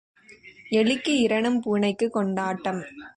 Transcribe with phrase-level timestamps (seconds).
[0.71, 2.81] எலிக்கு இரணம் பூனைக்குக் கொண்டாட்டம்.